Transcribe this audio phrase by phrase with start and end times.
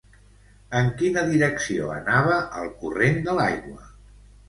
[0.79, 3.83] En quina direcció anava el corrent de l'aigua?